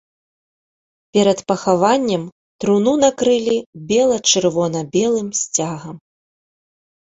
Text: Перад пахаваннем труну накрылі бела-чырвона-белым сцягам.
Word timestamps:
Перад 1.17 1.39
пахаваннем 1.51 2.23
труну 2.65 2.93
накрылі 3.03 3.57
бела-чырвона-белым 3.93 5.29
сцягам. 5.43 5.95